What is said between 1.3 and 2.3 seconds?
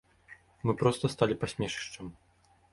пасмешышчам.